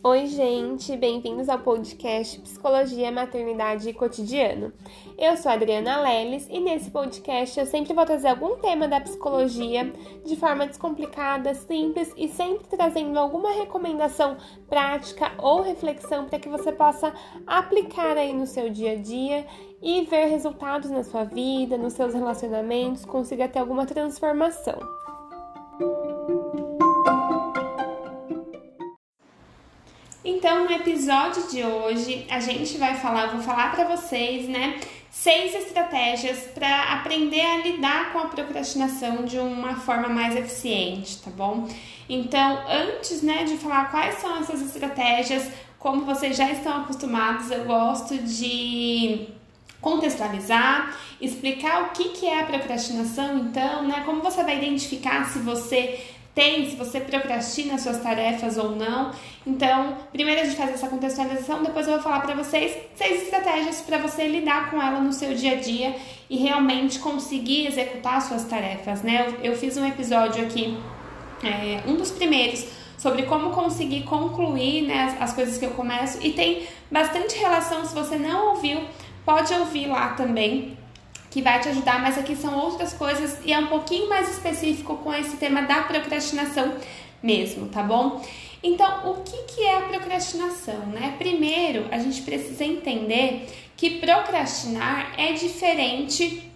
[0.00, 4.72] Oi, gente, bem-vindos ao podcast Psicologia, Maternidade e Cotidiano.
[5.18, 9.92] Eu sou Adriana Leles e nesse podcast eu sempre vou trazer algum tema da psicologia
[10.24, 14.36] de forma descomplicada, simples e sempre trazendo alguma recomendação
[14.68, 17.12] prática ou reflexão para que você possa
[17.44, 19.44] aplicar aí no seu dia a dia
[19.82, 24.97] e ver resultados na sua vida, nos seus relacionamentos, consiga ter alguma transformação.
[30.50, 34.80] Então, no episódio de hoje, a gente vai falar, vou falar para vocês, né,
[35.10, 41.30] seis estratégias para aprender a lidar com a procrastinação de uma forma mais eficiente, tá
[41.30, 41.68] bom?
[42.08, 47.66] Então, antes, né, de falar quais são essas estratégias, como vocês já estão acostumados, eu
[47.66, 49.28] gosto de
[49.82, 55.40] contextualizar, explicar o que, que é a procrastinação, então, né, como você vai identificar se
[55.40, 56.00] você
[56.38, 59.10] tem, se você procrastina suas tarefas ou não.
[59.44, 63.80] Então, primeiro a gente faz essa contextualização, depois eu vou falar para vocês seis estratégias
[63.80, 65.96] para você lidar com ela no seu dia a dia
[66.30, 69.26] e realmente conseguir executar suas tarefas, né?
[69.26, 70.78] Eu, eu fiz um episódio aqui,
[71.42, 76.24] é, um dos primeiros, sobre como conseguir concluir né, as, as coisas que eu começo
[76.24, 77.84] e tem bastante relação.
[77.84, 78.80] Se você não ouviu,
[79.24, 80.77] pode ouvir lá também
[81.30, 84.96] que vai te ajudar, mas aqui são outras coisas e é um pouquinho mais específico
[84.96, 86.74] com esse tema da procrastinação
[87.22, 88.24] mesmo, tá bom?
[88.62, 91.14] Então, o que, que é a procrastinação, né?
[91.18, 96.50] Primeiro, a gente precisa entender que procrastinar é diferente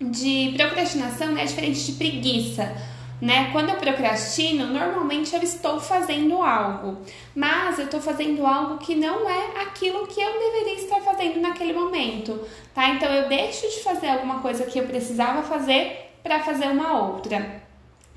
[0.00, 1.42] de procrastinação, né?
[1.42, 2.74] É diferente de preguiça
[3.22, 3.50] né?
[3.52, 7.00] Quando eu procrastino, normalmente eu estou fazendo algo,
[7.32, 10.91] mas eu estou fazendo algo que não é aquilo que eu deveria estar
[11.22, 12.40] fazendo naquele momento,
[12.74, 12.88] tá?
[12.90, 17.62] Então eu deixo de fazer alguma coisa que eu precisava fazer para fazer uma outra.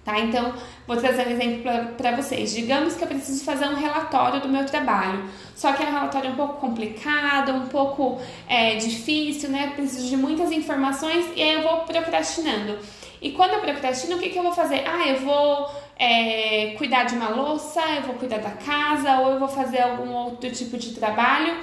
[0.03, 0.19] Tá?
[0.19, 0.53] Então,
[0.85, 2.53] vou trazer um exemplo para vocês.
[2.53, 6.29] Digamos que eu preciso fazer um relatório do meu trabalho, só que é um relatório
[6.29, 9.73] um pouco complicado, um pouco é, difícil, né?
[9.75, 12.77] Preciso de muitas informações e aí eu vou procrastinando.
[13.19, 14.83] E quando eu procrastino, o que, que eu vou fazer?
[14.85, 19.39] Ah, eu vou é, cuidar de uma louça, eu vou cuidar da casa, ou eu
[19.39, 21.57] vou fazer algum outro tipo de trabalho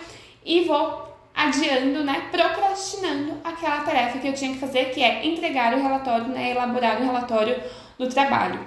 [0.44, 5.75] e vou adiando, né, procrastinando aquela tarefa que eu tinha que fazer, que é entregar
[5.75, 7.60] o relatório, né, elaborar o relatório
[7.98, 8.60] do trabalho,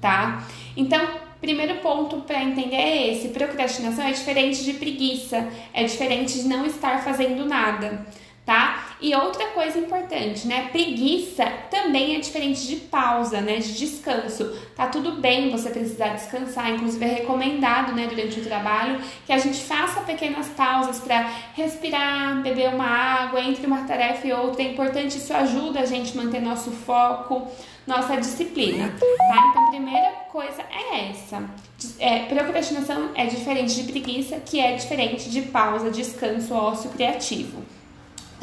[0.00, 0.42] tá?
[0.76, 1.06] Então,
[1.40, 6.64] primeiro ponto para entender é esse: procrastinação é diferente de preguiça, é diferente de não
[6.66, 8.06] estar fazendo nada
[8.44, 8.83] tá?
[9.00, 10.68] E outra coisa importante, né?
[10.70, 13.56] Preguiça também é diferente de pausa, né?
[13.56, 14.56] De descanso.
[14.74, 19.38] Tá tudo bem você precisar descansar, inclusive é recomendado, né, durante o trabalho, que a
[19.38, 24.62] gente faça pequenas pausas para respirar, beber uma água entre uma tarefa e outra.
[24.62, 27.46] É importante, isso ajuda a gente manter nosso foco,
[27.86, 29.48] nossa disciplina, tá?
[29.50, 31.44] Então, a primeira coisa é essa.
[31.98, 37.62] É, procrastinação é diferente de preguiça, que é diferente de pausa, descanso, ócio criativo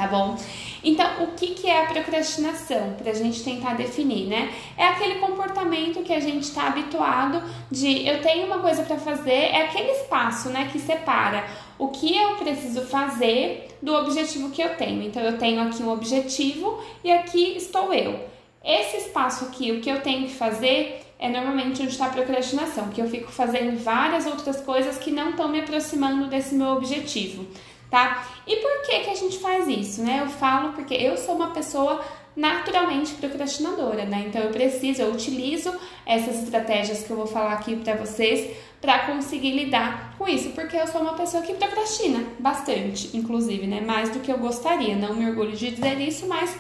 [0.02, 0.36] tá bom?
[0.84, 2.96] Então, o que, que é a procrastinação?
[2.98, 4.52] Para a gente tentar definir, né?
[4.76, 9.32] É aquele comportamento que a gente está habituado de eu tenho uma coisa para fazer,
[9.32, 11.46] é aquele espaço, né, que separa
[11.78, 15.04] o que eu preciso fazer do objetivo que eu tenho.
[15.04, 18.20] Então, eu tenho aqui um objetivo e aqui estou eu.
[18.64, 22.90] Esse espaço aqui, o que eu tenho que fazer, é normalmente onde está a procrastinação,
[22.90, 27.46] que eu fico fazendo várias outras coisas que não estão me aproximando desse meu objetivo
[27.92, 28.26] tá?
[28.48, 30.22] E por que que a gente faz isso, né?
[30.22, 32.02] Eu falo porque eu sou uma pessoa
[32.34, 34.24] naturalmente procrastinadora, né?
[34.28, 35.72] Então eu preciso, eu utilizo
[36.06, 40.76] essas estratégias que eu vou falar aqui para vocês para conseguir lidar com isso, porque
[40.76, 43.82] eu sou uma pessoa que procrastina bastante, inclusive, né?
[43.82, 44.96] Mais do que eu gostaria.
[44.96, 46.58] Não me orgulho de dizer isso, mas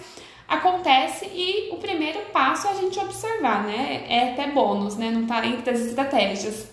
[0.47, 4.03] acontece e o primeiro passo é a gente observar, né?
[4.09, 5.09] É até bônus, né?
[5.09, 6.70] Não tá entre as estratégias,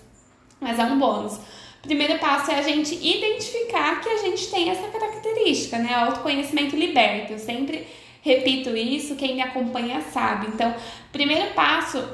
[0.61, 1.39] mas é um bônus
[1.89, 5.95] primeiro passo é a gente identificar que a gente tem essa característica, né?
[5.95, 7.33] Autoconhecimento liberta.
[7.33, 7.87] Eu sempre
[8.23, 10.49] repito isso, quem me acompanha sabe.
[10.49, 10.75] Então,
[11.11, 12.07] primeiro passo,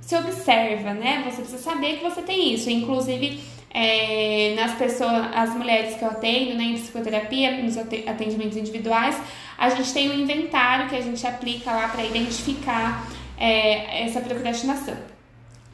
[0.00, 1.24] se observa, né?
[1.26, 2.70] Você precisa saber que você tem isso.
[2.70, 3.40] Inclusive,
[3.74, 9.20] é, nas pessoas, as mulheres que eu atendo, né, em psicoterapia, nos atendimentos individuais,
[9.58, 13.06] a gente tem um inventário que a gente aplica lá para identificar
[13.36, 14.96] é, essa procrastinação,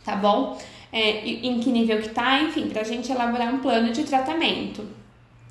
[0.04, 0.58] tá bom?
[0.92, 4.86] É, em que nível que está, enfim, para a gente elaborar um plano de tratamento.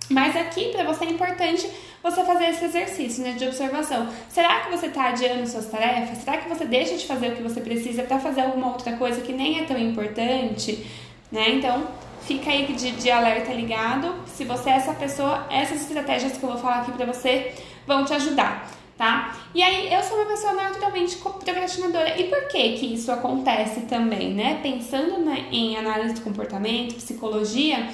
[0.10, 1.68] Mas aqui, para você, é importante
[2.04, 4.08] você fazer esse exercício né, de observação.
[4.30, 6.20] Será que você está adiando suas tarefas?
[6.20, 9.22] Será que você deixa de fazer o que você precisa para fazer alguma outra coisa
[9.22, 10.86] que nem é tão importante?
[11.32, 11.52] Né?
[11.52, 11.88] Então,
[12.24, 14.14] fica aí de, de alerta ligado.
[14.28, 17.54] Se você é essa pessoa, essas estratégias que eu vou falar aqui para você
[17.88, 19.36] vão te ajudar tá?
[19.56, 22.22] E aí eu sou uma pessoa naturalmente procrastinadora.
[22.22, 24.60] E por que que isso acontece também, né?
[24.62, 27.90] Pensando em análise de comportamento, psicologia,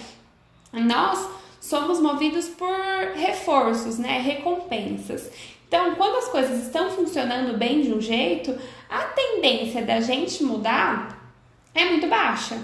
[0.73, 1.25] nós
[1.61, 2.75] somos movidos por
[3.15, 4.19] reforços, né?
[4.19, 5.31] Recompensas.
[5.65, 8.53] Então, quando as coisas estão funcionando bem de um jeito,
[8.89, 11.31] a tendência da gente mudar
[11.73, 12.57] é muito baixa.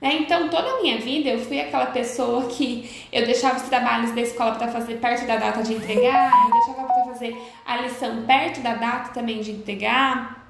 [0.00, 0.16] Né?
[0.20, 4.20] Então, toda a minha vida eu fui aquela pessoa que eu deixava os trabalhos da
[4.20, 8.74] escola para fazer perto da data de entregar, eu deixava fazer a lição perto da
[8.74, 10.44] data também de entregar,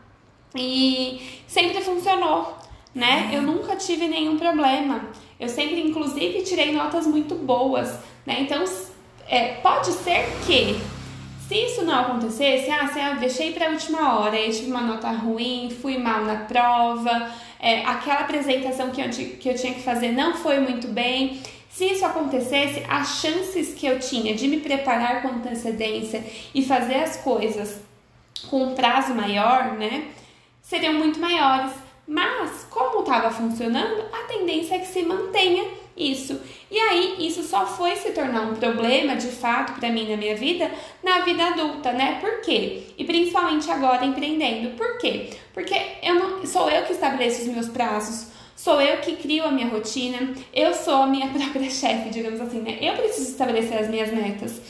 [0.54, 2.56] e sempre funcionou.
[2.94, 3.30] Né?
[3.32, 5.08] Eu nunca tive nenhum problema.
[5.38, 7.98] Eu sempre, inclusive, tirei notas muito boas.
[8.24, 8.40] Né?
[8.40, 8.64] Então,
[9.28, 10.80] é, pode ser que
[11.48, 14.80] se isso não acontecesse, ah, se eu deixei para a última hora, eu tive uma
[14.80, 17.30] nota ruim, fui mal na prova,
[17.60, 21.40] é, aquela apresentação que eu, que eu tinha que fazer não foi muito bem.
[21.74, 26.24] Se isso acontecesse, as chances que eu tinha de me preparar com antecedência
[26.54, 27.80] e fazer as coisas
[28.48, 30.04] com um prazo maior, né,
[30.62, 31.72] seriam muito maiores.
[32.06, 35.64] Mas, como estava funcionando, a tendência é que se mantenha
[35.96, 36.40] isso.
[36.70, 40.36] E aí, isso só foi se tornar um problema, de fato, para mim na minha
[40.36, 40.70] vida,
[41.02, 42.18] na vida adulta, né?
[42.20, 42.84] Por quê?
[42.96, 44.76] E principalmente agora empreendendo.
[44.76, 45.30] Por quê?
[45.52, 45.74] Porque
[46.04, 49.68] eu não, sou eu que estabeleço os meus prazos, sou eu que crio a minha
[49.68, 52.78] rotina, eu sou a minha própria chefe, digamos assim, né?
[52.80, 54.60] Eu preciso estabelecer as minhas metas.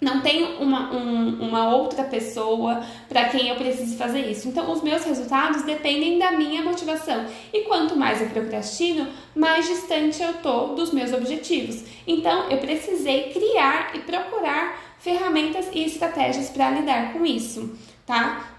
[0.00, 4.48] Não tem uma, um, uma outra pessoa para quem eu preciso fazer isso.
[4.48, 7.26] Então, os meus resultados dependem da minha motivação.
[7.52, 11.84] E quanto mais eu procrastino, mais distante eu tô dos meus objetivos.
[12.06, 18.54] Então, eu precisei criar e procurar ferramentas e estratégias para lidar com isso, tá?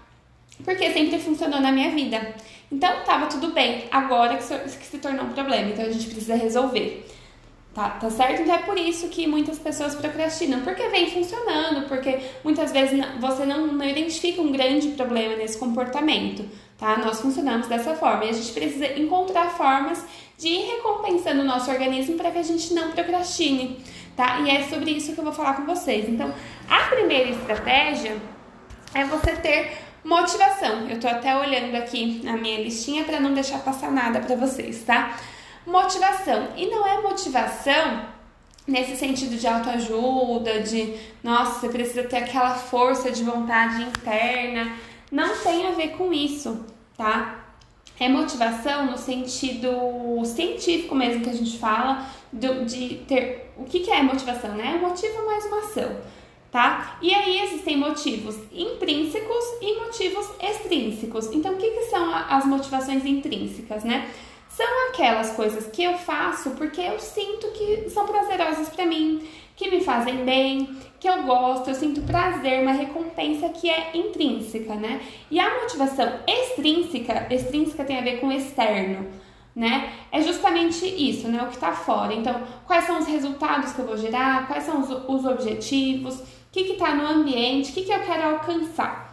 [0.64, 2.34] Porque sempre funcionou na minha vida.
[2.72, 3.84] Então, tava tudo bem.
[3.92, 5.70] Agora que se tornou um problema.
[5.70, 7.06] Então, a gente precisa resolver.
[7.74, 8.42] Tá, tá certo?
[8.42, 13.46] Então é por isso que muitas pessoas procrastinam, porque vem funcionando, porque muitas vezes você
[13.46, 16.44] não, não identifica um grande problema nesse comportamento,
[16.76, 16.98] tá?
[16.98, 20.04] Nós funcionamos dessa forma e a gente precisa encontrar formas
[20.36, 23.82] de ir recompensando o nosso organismo para que a gente não procrastine,
[24.14, 24.40] tá?
[24.40, 26.06] E é sobre isso que eu vou falar com vocês.
[26.06, 26.30] Então,
[26.68, 28.18] a primeira estratégia
[28.92, 30.88] é você ter motivação.
[30.88, 34.82] Eu tô até olhando aqui na minha listinha para não deixar passar nada para vocês,
[34.84, 35.16] tá?
[35.66, 36.48] motivação.
[36.56, 38.06] E não é motivação
[38.66, 44.76] nesse sentido de autoajuda, de nossa, você precisa ter aquela força de vontade interna.
[45.10, 46.64] Não tem a ver com isso,
[46.96, 47.38] tá?
[47.98, 49.70] É motivação no sentido
[50.24, 53.52] científico mesmo que a gente fala de, de ter.
[53.56, 54.78] O que, que é motivação, né?
[54.80, 55.96] Motivo mais uma ação,
[56.52, 56.98] tá?
[57.02, 61.32] E aí existem motivos intrínsecos e motivos extrínsecos.
[61.32, 64.08] Então, o que, que são as motivações intrínsecas, né?
[64.56, 69.26] são aquelas coisas que eu faço porque eu sinto que são prazerosas para mim,
[69.56, 74.74] que me fazem bem, que eu gosto, eu sinto prazer, uma recompensa que é intrínseca,
[74.74, 75.00] né?
[75.30, 79.08] E a motivação extrínseca, extrínseca tem a ver com externo,
[79.56, 79.90] né?
[80.10, 81.42] É justamente isso, né?
[81.42, 82.12] O que tá fora.
[82.12, 86.22] Então, quais são os resultados que eu vou gerar, quais são os, os objetivos,
[86.52, 89.12] que que tá no ambiente, o que que eu quero alcançar.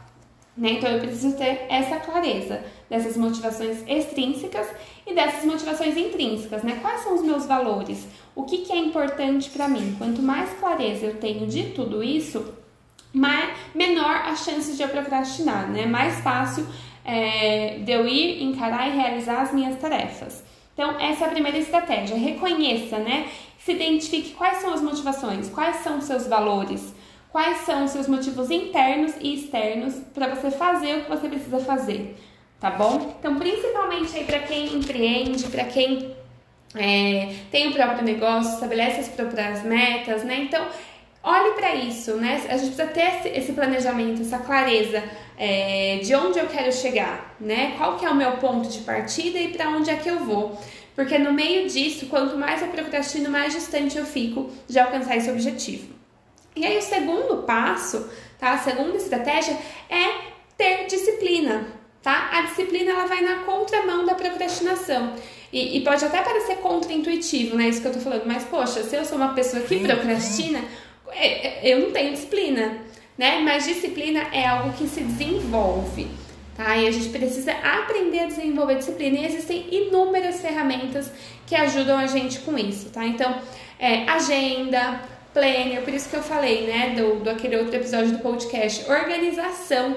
[0.55, 0.73] Né?
[0.73, 4.67] Então eu preciso ter essa clareza dessas motivações extrínsecas
[5.07, 6.79] e dessas motivações intrínsecas, né?
[6.81, 8.05] Quais são os meus valores?
[8.35, 9.95] O que, que é importante para mim?
[9.97, 12.53] Quanto mais clareza eu tenho de tudo isso,
[13.13, 15.85] mais, menor a chance de eu procrastinar, né?
[15.85, 16.67] Mais fácil
[17.05, 20.43] é, de eu ir, encarar e realizar as minhas tarefas.
[20.73, 22.15] Então, essa é a primeira estratégia.
[22.15, 23.27] Reconheça, né?
[23.57, 26.93] Se identifique quais são as motivações, quais são os seus valores,
[27.31, 31.59] quais são os seus motivos internos e externos para você fazer o que você precisa
[31.59, 32.15] fazer,
[32.59, 33.15] tá bom?
[33.19, 36.15] Então, principalmente aí para quem empreende, para quem
[36.75, 40.39] é, tem o próprio negócio, estabelece as próprias metas, né?
[40.41, 40.65] Então,
[41.23, 42.41] olhe para isso, né?
[42.49, 45.03] A gente precisa ter esse planejamento, essa clareza
[45.37, 47.73] é, de onde eu quero chegar, né?
[47.77, 50.59] Qual que é o meu ponto de partida e para onde é que eu vou.
[50.95, 55.31] Porque no meio disso, quanto mais eu procrastino, mais distante eu fico de alcançar esse
[55.31, 55.98] objetivo.
[56.59, 58.51] E aí o segundo passo, tá?
[58.51, 59.57] A segunda estratégia
[59.89, 61.67] é ter disciplina,
[62.03, 62.29] tá?
[62.33, 65.15] A disciplina ela vai na contramão da procrastinação.
[65.51, 67.69] E, e pode até parecer contraintuitivo, né?
[67.69, 70.61] Isso que eu tô falando, mas poxa, se eu sou uma pessoa que procrastina,
[71.11, 72.77] é, é, eu não tenho disciplina,
[73.17, 73.39] né?
[73.39, 76.07] Mas disciplina é algo que se desenvolve.
[76.55, 76.75] Tá?
[76.75, 81.09] E a gente precisa aprender a desenvolver disciplina e existem inúmeras ferramentas
[81.47, 83.05] que ajudam a gente com isso, tá?
[83.05, 83.33] Então,
[83.79, 85.01] é, agenda,
[85.33, 89.95] planner, por isso que eu falei, né, do, do aquele outro episódio do podcast, organização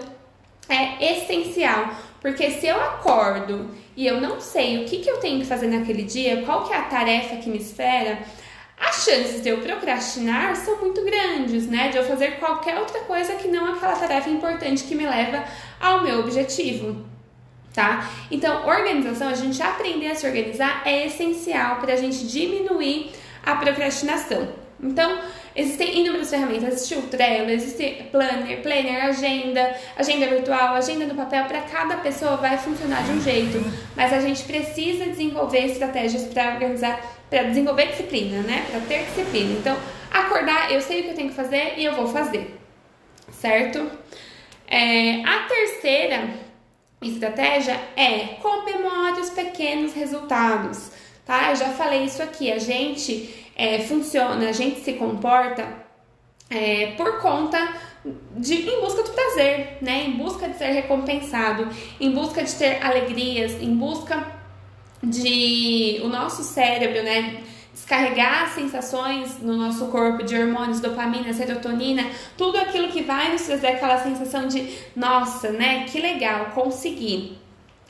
[0.68, 5.40] é essencial, porque se eu acordo e eu não sei o que, que eu tenho
[5.40, 8.18] que fazer naquele dia, qual que é a tarefa que me espera,
[8.82, 11.88] as chances de eu procrastinar são muito grandes, né?
[11.88, 15.44] De eu fazer qualquer outra coisa que não aquela tarefa importante que me leva
[15.80, 17.04] ao meu objetivo.
[17.72, 18.10] Tá?
[18.30, 23.12] Então, organização, a gente aprender a se organizar é essencial para a gente diminuir
[23.46, 24.48] a procrastinação.
[24.82, 25.20] Então,
[25.54, 31.44] existem inúmeras ferramentas, existe o Trello, existe Planner, Planner, Agenda, Agenda virtual, Agenda no papel,
[31.44, 33.58] para cada pessoa vai funcionar de um jeito,
[33.94, 38.66] mas a gente precisa desenvolver estratégias para organizar, para desenvolver disciplina, né?
[38.70, 39.52] Para ter disciplina.
[39.52, 39.76] Então,
[40.10, 42.58] acordar, eu sei o que eu tenho que fazer e eu vou fazer,
[43.30, 43.88] certo?
[44.66, 46.28] É, a terceira
[47.00, 50.90] estratégia é comemore os pequenos resultados,
[51.24, 51.50] tá?
[51.50, 55.66] Eu já falei isso aqui, a gente é, funciona, a gente se comporta
[56.50, 57.58] é, por conta
[58.36, 60.04] de em busca do prazer, né?
[60.06, 61.68] Em busca de ser recompensado,
[62.00, 64.26] em busca de ter alegrias, em busca
[65.02, 67.42] de o nosso cérebro, né?
[67.72, 72.04] Descarregar sensações no nosso corpo de hormônios, dopamina, serotonina,
[72.36, 75.84] tudo aquilo que vai nos trazer aquela sensação de nossa, né?
[75.84, 77.38] Que legal, consegui.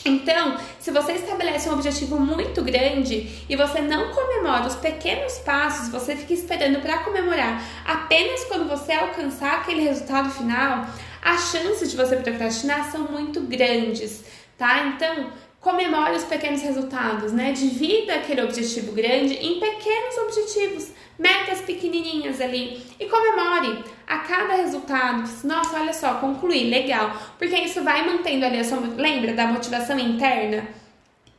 [0.04, 5.88] Então, se você estabelece um objetivo muito grande e você não comemora os pequenos passos,
[5.88, 10.87] você fica esperando para comemorar apenas quando você alcançar aquele resultado final,
[11.23, 14.25] as chances de você procrastinar são muito grandes,
[14.59, 14.87] tá?
[14.87, 15.30] Então,
[15.62, 17.52] comemore os pequenos resultados, né?
[17.52, 25.23] Divida aquele objetivo grande em pequenos objetivos metas pequenininhas ali e comemore a cada resultado.
[25.45, 29.97] Nossa, olha só, concluí, legal, porque isso vai mantendo ali a sua, lembra da motivação
[29.99, 30.66] interna,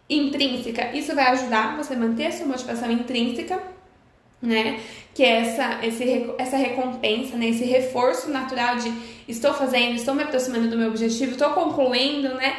[0.10, 0.96] intrínseca.
[0.96, 3.62] Isso vai ajudar você a manter a sua motivação intrínseca,
[4.42, 4.80] né?
[5.14, 7.50] Que é essa, esse, essa recompensa, né?
[7.50, 8.94] Esse reforço natural de
[9.28, 12.56] estou fazendo, estou me aproximando do meu objetivo, estou concluindo, né?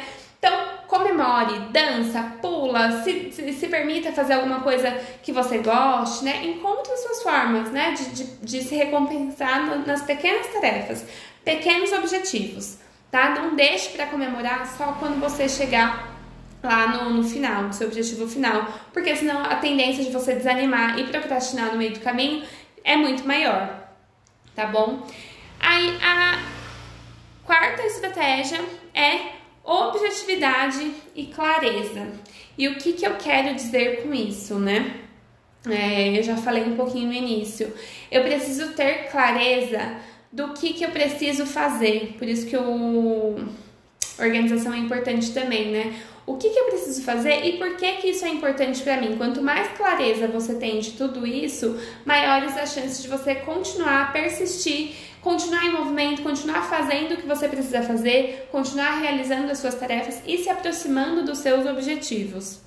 [0.95, 6.45] Comemore, dança, pula, se, se, se, permita fazer alguma coisa que você goste, né?
[6.45, 7.91] Encontre suas formas, né?
[7.91, 11.05] De, de, de se recompensar no, nas pequenas tarefas,
[11.43, 12.77] pequenos objetivos,
[13.11, 13.31] tá?
[13.31, 16.15] Não deixe para comemorar só quando você chegar
[16.63, 20.97] lá no, no final, no seu objetivo final, porque senão a tendência de você desanimar
[20.97, 22.47] e procrastinar no meio do caminho
[22.85, 23.85] é muito maior,
[24.55, 25.05] tá bom?
[25.59, 26.39] Aí a
[27.43, 29.34] quarta estratégia é
[29.65, 32.07] objetividade e clareza.
[32.57, 35.01] E o que, que eu quero dizer com isso, né?
[35.67, 37.73] É, eu já falei um pouquinho no início.
[38.11, 39.97] Eu preciso ter clareza
[40.31, 42.15] do que, que eu preciso fazer.
[42.17, 43.35] Por isso que o
[44.19, 45.95] organização é importante também, né?
[46.25, 49.15] O que, que eu preciso fazer e por que, que isso é importante para mim?
[49.15, 54.95] Quanto mais clareza você tem de tudo isso, maiores as chances de você continuar persistir
[55.25, 60.21] continuar em movimento, continuar fazendo o que você precisa fazer, continuar realizando as suas tarefas
[60.23, 62.61] e se aproximando dos seus objetivos.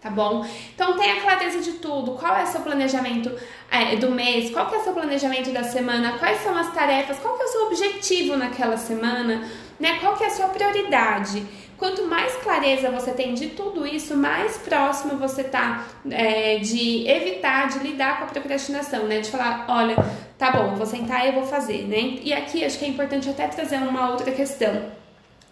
[0.00, 0.44] Tá bom?
[0.74, 2.12] Então tenha clareza de tudo.
[2.12, 3.30] Qual é o seu planejamento
[3.70, 4.50] é, do mês?
[4.50, 6.18] Qual é o seu planejamento da semana?
[6.18, 7.18] Quais são as tarefas?
[7.20, 9.48] Qual é o seu objetivo naquela semana?
[9.78, 9.98] Né?
[10.00, 11.44] Qual é a sua prioridade?
[11.78, 17.68] Quanto mais clareza você tem de tudo isso, mais próximo você tá é, de evitar,
[17.68, 19.20] de lidar com a procrastinação, né?
[19.20, 19.94] De falar, olha,
[20.38, 22.18] tá bom, vou sentar e vou fazer, né?
[22.22, 24.90] E aqui acho que é importante até trazer uma outra questão,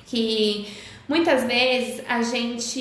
[0.07, 0.67] que
[1.07, 2.81] muitas vezes a gente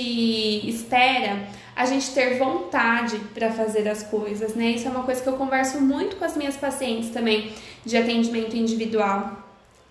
[0.70, 1.46] espera
[1.76, 4.68] a gente ter vontade para fazer as coisas, né?
[4.72, 7.52] Isso é uma coisa que eu converso muito com as minhas pacientes também
[7.84, 9.43] de atendimento individual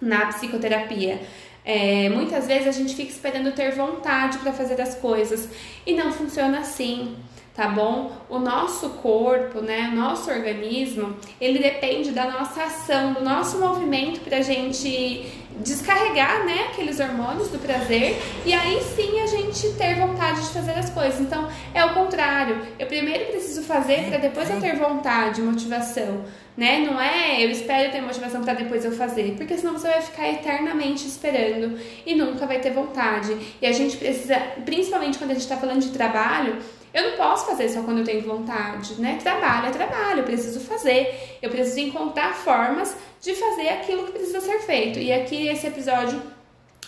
[0.03, 1.21] na psicoterapia.
[1.65, 5.49] É, muitas vezes a gente fica esperando ter vontade para fazer as coisas
[5.87, 7.15] e não funciona assim,
[7.55, 8.11] tá bom?
[8.29, 14.21] O nosso corpo, né, o nosso organismo, ele depende da nossa ação, do nosso movimento
[14.21, 15.25] para gente
[15.61, 20.73] descarregar, né, aqueles hormônios do prazer e aí sim a gente ter vontade de fazer
[20.73, 21.21] as coisas.
[21.21, 22.67] Então é o contrário.
[22.77, 23.32] Eu primeiro
[23.73, 26.25] fazer para depois eu ter vontade, motivação
[26.57, 26.81] né?
[26.81, 30.29] Não é eu espero ter motivação para depois eu fazer, porque senão você vai ficar
[30.29, 33.37] eternamente esperando e nunca vai ter vontade.
[33.61, 36.59] E a gente precisa, principalmente quando a gente está falando de trabalho,
[36.93, 39.19] eu não posso fazer só quando eu tenho vontade, né?
[39.23, 44.41] Trabalho é trabalho, eu preciso fazer, eu preciso encontrar formas de fazer aquilo que precisa
[44.41, 44.99] ser feito.
[44.99, 46.21] E aqui esse episódio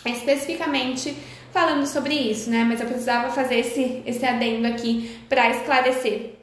[0.03, 1.17] é especificamente
[1.51, 2.63] falando sobre isso, né?
[2.67, 6.35] Mas eu precisava fazer esse, esse adendo aqui para esclarecer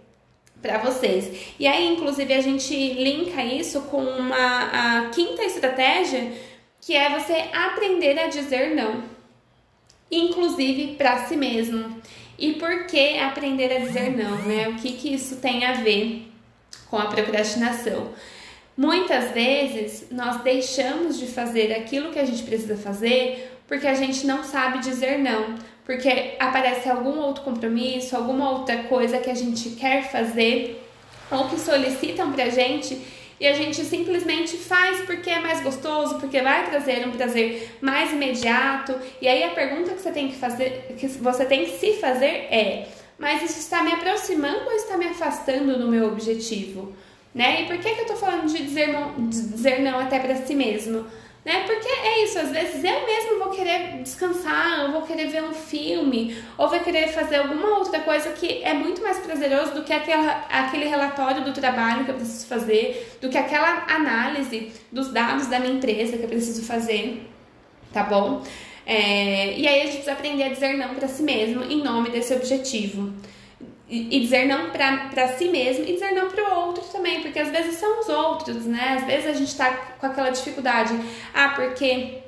[0.62, 1.54] para vocês.
[1.58, 6.32] E aí, inclusive, a gente linka isso com uma a quinta estratégia,
[6.80, 9.02] que é você aprender a dizer não,
[10.10, 12.00] inclusive para si mesmo.
[12.38, 14.68] E por que aprender a dizer não, né?
[14.68, 16.32] O que que isso tem a ver
[16.88, 18.10] com a procrastinação?
[18.76, 24.26] Muitas vezes nós deixamos de fazer aquilo que a gente precisa fazer porque a gente
[24.26, 25.54] não sabe dizer não,
[25.84, 30.82] porque aparece algum outro compromisso, alguma outra coisa que a gente quer fazer
[31.30, 33.00] ou que solicitam pra gente
[33.42, 38.12] e a gente simplesmente faz porque é mais gostoso, porque vai trazer um prazer mais
[38.12, 38.94] imediato.
[39.20, 42.26] E aí a pergunta que você tem que fazer, que você tem que se fazer
[42.26, 42.86] é:
[43.18, 46.92] mas isso está me aproximando ou está me afastando do meu objetivo?
[47.34, 47.62] Né?
[47.62, 50.36] E por que, que eu tô falando de dizer não, de dizer não até para
[50.36, 51.04] si mesmo?
[51.44, 51.64] Né?
[51.66, 55.52] Porque é isso, às vezes eu mesmo vou querer descansar, ou vou querer ver um
[55.52, 59.92] filme, ou vou querer fazer alguma outra coisa que é muito mais prazeroso do que
[59.92, 65.48] aquela, aquele relatório do trabalho que eu preciso fazer, do que aquela análise dos dados
[65.48, 67.28] da minha empresa que eu preciso fazer,
[67.92, 68.42] tá bom?
[68.86, 72.10] É, e aí a gente precisa aprender a dizer não para si mesmo em nome
[72.10, 73.12] desse objetivo
[73.94, 77.50] e dizer não para si mesmo e dizer não para o outro também, porque às
[77.50, 78.96] vezes são os outros, né?
[78.98, 79.70] Às vezes a gente tá
[80.00, 80.98] com aquela dificuldade,
[81.34, 82.20] ah, porque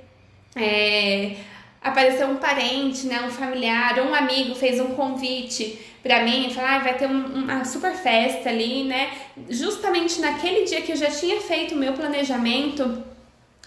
[0.55, 1.37] é,
[1.81, 6.79] apareceu um parente, né, um familiar, um amigo fez um convite para mim, falar, ah,
[6.81, 9.11] vai ter um, uma super festa ali, né?
[9.49, 13.03] Justamente naquele dia que eu já tinha feito o meu planejamento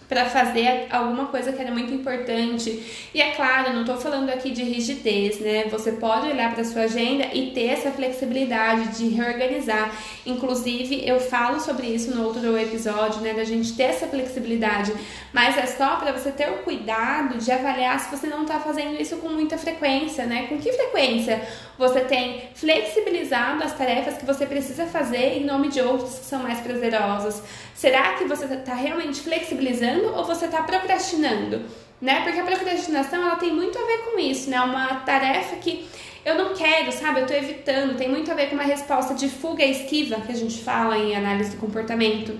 [0.07, 3.09] para fazer alguma coisa que era muito importante.
[3.13, 5.65] E é claro, não estou falando aqui de rigidez, né?
[5.69, 9.91] Você pode olhar para sua agenda e ter essa flexibilidade de reorganizar.
[10.25, 14.93] Inclusive, eu falo sobre isso no outro episódio, né, da gente ter essa flexibilidade,
[15.33, 18.99] mas é só para você ter o cuidado de avaliar se você não está fazendo
[19.01, 20.47] isso com muita frequência, né?
[20.47, 21.41] Com que frequência
[21.77, 26.41] você tem flexibilizado as tarefas que você precisa fazer em nome de outras que são
[26.41, 27.43] mais prazerosas?
[27.75, 31.61] Será que você está realmente flexibilizando ou você está procrastinando?
[31.99, 32.21] Né?
[32.21, 34.61] Porque a procrastinação ela tem muito a ver com isso, né?
[34.61, 35.87] Uma tarefa que
[36.23, 37.21] eu não quero, sabe?
[37.21, 37.97] Eu tô evitando.
[37.97, 40.97] Tem muito a ver com uma resposta de fuga e esquiva que a gente fala
[40.97, 42.37] em análise do comportamento.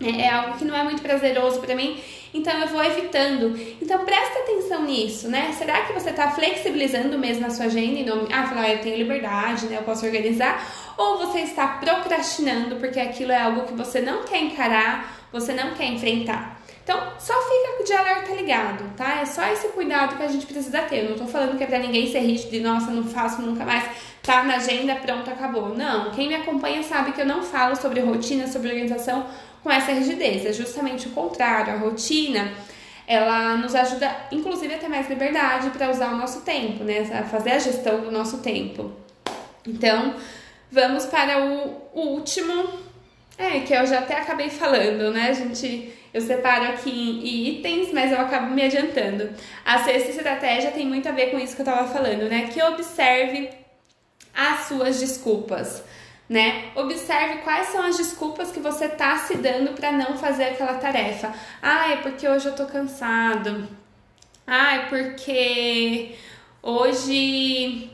[0.00, 2.00] É, é algo que não é muito prazeroso para mim,
[2.32, 3.58] então eu vou evitando.
[3.82, 5.52] Então presta atenção nisso, né?
[5.58, 8.80] Será que você está flexibilizando mesmo a sua agenda e não, ah, falar, ah, eu
[8.80, 9.76] tenho liberdade, né?
[9.76, 10.64] Eu posso organizar?
[10.96, 15.74] Ou você está procrastinando porque aquilo é algo que você não quer encarar, você não
[15.74, 16.57] quer enfrentar?
[16.88, 19.20] Então, só fica de alerta ligado, tá?
[19.20, 21.04] É só esse cuidado que a gente precisa ter.
[21.04, 23.62] Eu não tô falando que é pra ninguém ser rígido de nossa, não faço nunca
[23.62, 23.84] mais,
[24.22, 25.76] tá na agenda, pronto, acabou.
[25.76, 29.26] Não, quem me acompanha sabe que eu não falo sobre rotina, sobre organização
[29.62, 30.46] com essa rigidez.
[30.46, 31.74] É justamente o contrário.
[31.74, 32.54] A rotina
[33.06, 37.00] ela nos ajuda, inclusive, a ter mais liberdade para usar o nosso tempo, né?
[37.12, 38.92] A fazer a gestão do nosso tempo.
[39.66, 40.14] Então,
[40.72, 42.66] vamos para o, último,
[43.36, 45.28] é, que eu já até acabei falando, né?
[45.28, 49.30] A gente, eu separo aqui em itens, mas eu acabo me adiantando.
[49.64, 52.48] A sexta estratégia tem muito a ver com isso que eu estava falando, né?
[52.52, 53.50] Que observe
[54.34, 55.82] as suas desculpas
[56.28, 56.70] né?
[56.74, 61.32] Observe quais são as desculpas que você tá se dando para não fazer aquela tarefa.
[61.62, 63.66] Ah, é porque hoje eu tô cansado.
[64.46, 66.16] Ah, é porque
[66.62, 67.90] hoje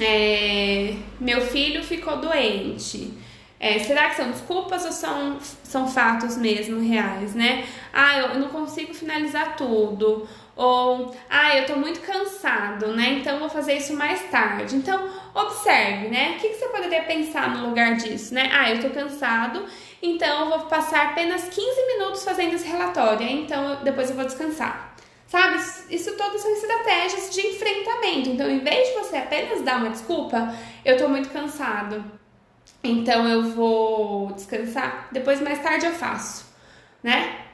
[0.00, 3.12] é, meu filho ficou doente.
[3.60, 7.66] É, será que são desculpas ou são, são fatos mesmo reais, né?
[7.92, 10.28] Ah, eu não consigo finalizar tudo.
[10.54, 13.18] Ou, ah, eu tô muito cansado, né?
[13.20, 14.76] Então vou fazer isso mais tarde.
[14.76, 16.34] Então, observe, né?
[16.36, 18.48] O que, que você poderia pensar no lugar disso, né?
[18.52, 19.64] Ah, eu tô cansado,
[20.00, 24.96] então eu vou passar apenas 15 minutos fazendo esse relatório, então depois eu vou descansar.
[25.26, 25.58] Sabe?
[25.90, 28.30] Isso todas são estratégias de enfrentamento.
[28.30, 32.02] Então, em vez de você apenas dar uma desculpa, eu tô muito cansado,
[32.82, 36.46] então eu vou descansar, depois mais tarde eu faço,
[37.02, 37.48] né?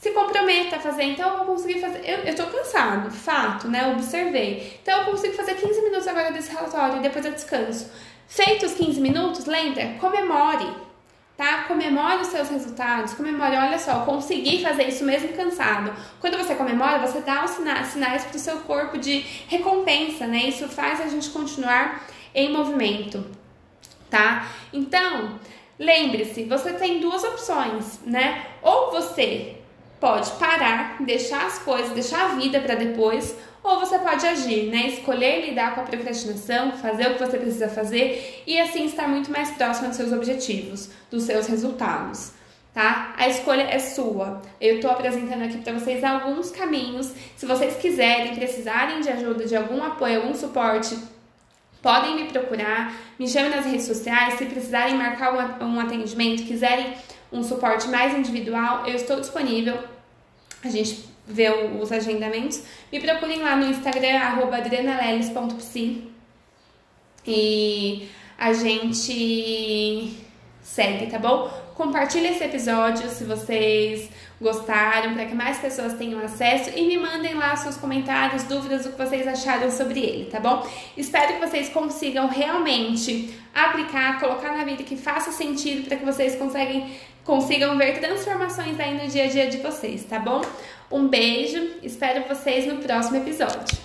[0.00, 1.02] se comprometa a fazer.
[1.04, 2.00] Então, eu vou conseguir fazer.
[2.04, 3.92] Eu, eu tô cansado, fato, né?
[3.92, 4.80] Observei.
[4.82, 7.90] Então, eu consigo fazer 15 minutos agora desse relatório e depois eu descanso.
[8.26, 9.96] Feitos os 15 minutos, lembra?
[10.00, 10.66] Comemore,
[11.36, 11.64] tá?
[11.64, 13.12] Comemore os seus resultados.
[13.12, 15.92] Comemore, olha só, consegui fazer isso mesmo cansado.
[16.18, 20.48] Quando você comemora, você dá os sinais, sinais para o seu corpo de recompensa, né?
[20.48, 23.26] Isso faz a gente continuar em movimento,
[24.10, 24.50] tá?
[24.72, 25.38] Então,
[25.78, 28.46] lembre-se, você tem duas opções, né?
[28.60, 29.56] Ou você
[30.00, 34.88] pode parar, deixar as coisas, deixar a vida para depois, ou você pode agir, né?
[34.88, 39.30] Escolher lidar com a procrastinação, fazer o que você precisa fazer e assim estar muito
[39.30, 42.32] mais próximo dos seus objetivos, dos seus resultados.
[42.72, 43.14] Tá?
[43.16, 44.40] A escolha é sua.
[44.60, 47.12] Eu estou apresentando aqui para vocês alguns caminhos.
[47.36, 50.96] Se vocês quiserem, precisarem de ajuda, de algum apoio, algum suporte,
[51.82, 54.34] podem me procurar, me chamem nas redes sociais.
[54.34, 56.94] Se precisarem marcar um atendimento, quiserem
[57.32, 59.78] um suporte mais individual, eu estou disponível.
[60.62, 61.48] A gente vê
[61.80, 62.62] os agendamentos.
[62.92, 64.18] Me procurem lá no Instagram,
[64.52, 66.10] adrenaleles.psi
[67.26, 70.16] e a gente
[70.62, 71.48] segue, tá bom?
[71.74, 74.10] Compartilhe esse episódio se vocês
[74.40, 78.92] gostaram, para que mais pessoas tenham acesso e me mandem lá seus comentários, dúvidas, o
[78.92, 80.66] que vocês acharam sobre ele, tá bom?
[80.96, 86.36] Espero que vocês consigam realmente aplicar, colocar na vida que faça sentido para que vocês
[86.36, 90.40] conseguem, consigam ver transformações aí no dia a dia de vocês, tá bom?
[90.90, 93.78] Um beijo, espero vocês no próximo episódio.